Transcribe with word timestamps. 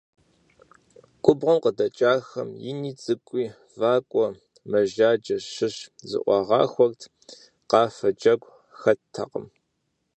Губгъуэм 1.23 1.59
къыдэкӀахэм 1.63 2.49
ини 2.69 2.91
цӀыкӀуи 3.01 3.45
вакӀуэ 3.79 4.27
мэжаджэм 4.69 5.39
щыщ 5.51 5.75
зыӀуагъахуэрт, 6.09 7.01
къафэ, 7.69 8.09
джэгу 8.19 8.51
хэттэкъым. 8.79 9.45